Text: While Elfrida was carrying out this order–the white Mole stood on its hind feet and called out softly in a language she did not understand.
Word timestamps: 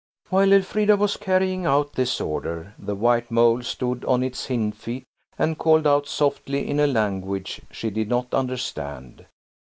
While 0.31 0.51
Elfrida 0.51 0.97
was 0.97 1.15
carrying 1.15 1.67
out 1.67 1.93
this 1.93 2.19
order–the 2.19 2.95
white 2.95 3.29
Mole 3.29 3.61
stood 3.61 4.03
on 4.05 4.23
its 4.23 4.47
hind 4.47 4.75
feet 4.75 5.05
and 5.37 5.59
called 5.59 5.85
out 5.85 6.07
softly 6.07 6.67
in 6.67 6.79
a 6.79 6.87
language 6.87 7.61
she 7.69 7.91
did 7.91 8.09
not 8.09 8.33
understand. 8.33 9.27